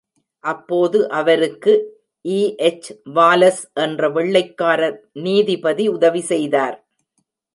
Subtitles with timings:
[0.43, 1.73] அப்போது அவருக்கு
[2.25, 4.81] இ.எச்.வாலஸ் என்ற வெள்ளைக்கார
[5.19, 6.77] நீதிபதி உதவி செய்தார்.